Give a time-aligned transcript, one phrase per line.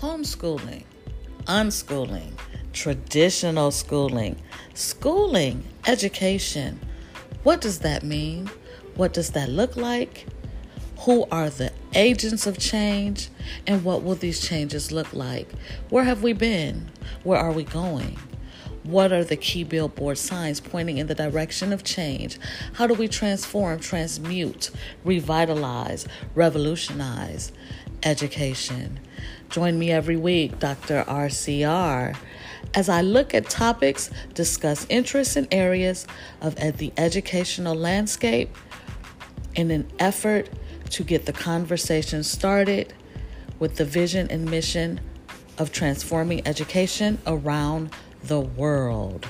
[0.00, 0.84] homeschooling,
[1.46, 2.32] unschooling,
[2.72, 4.40] traditional schooling,
[4.74, 6.78] schooling, education.
[7.42, 8.48] What does that mean?
[8.94, 10.26] What does that look like?
[11.00, 13.28] Who are the agents of change?
[13.66, 15.50] And what will these changes look like?
[15.88, 16.90] Where have we been?
[17.24, 18.16] Where are we going?
[18.88, 22.38] What are the key billboard signs pointing in the direction of change?
[22.72, 24.70] How do we transform, transmute,
[25.04, 27.52] revitalize, revolutionize
[28.02, 28.98] education?
[29.50, 31.04] Join me every week, Dr.
[31.06, 32.16] RCR,
[32.72, 36.06] as I look at topics, discuss interests and areas
[36.40, 38.56] of the educational landscape
[39.54, 40.48] in an effort
[40.90, 42.94] to get the conversation started
[43.58, 44.98] with the vision and mission
[45.58, 47.90] of transforming education around
[48.24, 49.26] the world.